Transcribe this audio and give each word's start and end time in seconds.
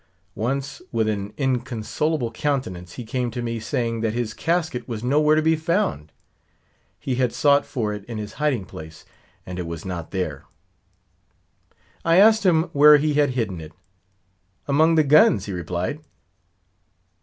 Once, 0.33 0.81
with 0.91 1.07
an 1.07 1.31
inconsolable 1.37 2.31
countenance, 2.31 2.93
he 2.93 3.03
came 3.03 3.29
to 3.29 3.43
me, 3.43 3.59
saying 3.59 4.01
that 4.01 4.15
his 4.15 4.33
casket 4.33 4.87
was 4.87 5.03
nowhere 5.03 5.35
to 5.35 5.43
be 5.43 5.55
found; 5.55 6.11
he 6.99 7.13
had 7.17 7.31
sought 7.31 7.67
for 7.67 7.93
it 7.93 8.03
in 8.05 8.17
his 8.17 8.33
hiding 8.41 8.65
place, 8.65 9.05
and 9.45 9.59
it 9.59 9.67
was 9.67 9.85
not 9.85 10.09
there. 10.09 10.43
I 12.03 12.17
asked 12.17 12.47
him 12.47 12.63
where 12.73 12.97
he 12.97 13.13
had 13.13 13.29
hidden 13.37 13.61
it? 13.61 13.73
"Among 14.67 14.95
the 14.95 15.03
guns," 15.03 15.45
he 15.45 15.53
replied. 15.53 15.99